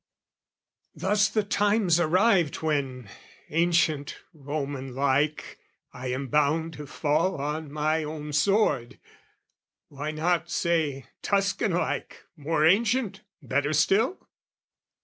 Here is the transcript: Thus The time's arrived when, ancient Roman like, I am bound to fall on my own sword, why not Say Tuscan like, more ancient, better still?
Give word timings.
Thus 0.95 1.29
The 1.29 1.43
time's 1.43 1.99
arrived 1.99 2.63
when, 2.63 3.07
ancient 3.51 4.17
Roman 4.33 4.95
like, 4.95 5.59
I 5.93 6.07
am 6.07 6.25
bound 6.29 6.73
to 6.73 6.87
fall 6.87 7.39
on 7.39 7.71
my 7.71 8.03
own 8.03 8.33
sword, 8.33 8.97
why 9.89 10.09
not 10.09 10.49
Say 10.49 11.05
Tuscan 11.21 11.73
like, 11.73 12.23
more 12.35 12.65
ancient, 12.65 13.21
better 13.43 13.73
still? 13.73 14.27